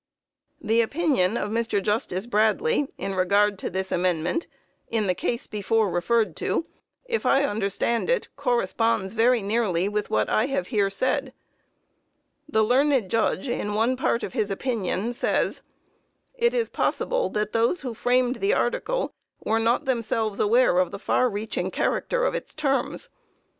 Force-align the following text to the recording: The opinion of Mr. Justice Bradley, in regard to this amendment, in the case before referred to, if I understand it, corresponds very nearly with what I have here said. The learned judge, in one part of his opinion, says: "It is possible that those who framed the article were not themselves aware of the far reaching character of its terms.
The 0.59 0.81
opinion 0.81 1.37
of 1.37 1.51
Mr. 1.51 1.79
Justice 1.79 2.25
Bradley, 2.25 2.87
in 2.97 3.13
regard 3.13 3.59
to 3.59 3.69
this 3.69 3.91
amendment, 3.91 4.47
in 4.89 5.05
the 5.05 5.13
case 5.13 5.45
before 5.45 5.91
referred 5.91 6.35
to, 6.37 6.65
if 7.05 7.23
I 7.23 7.43
understand 7.43 8.09
it, 8.09 8.27
corresponds 8.35 9.13
very 9.13 9.43
nearly 9.43 9.87
with 9.87 10.09
what 10.09 10.27
I 10.27 10.47
have 10.47 10.69
here 10.69 10.89
said. 10.89 11.33
The 12.49 12.63
learned 12.63 13.11
judge, 13.11 13.47
in 13.47 13.75
one 13.75 13.95
part 13.95 14.23
of 14.23 14.33
his 14.33 14.49
opinion, 14.49 15.13
says: 15.13 15.61
"It 16.33 16.55
is 16.55 16.67
possible 16.67 17.29
that 17.29 17.51
those 17.53 17.81
who 17.81 17.93
framed 17.93 18.37
the 18.37 18.55
article 18.55 19.13
were 19.43 19.59
not 19.59 19.85
themselves 19.85 20.39
aware 20.39 20.79
of 20.79 20.89
the 20.89 20.97
far 20.97 21.29
reaching 21.29 21.69
character 21.69 22.23
of 22.25 22.33
its 22.33 22.55
terms. 22.55 23.09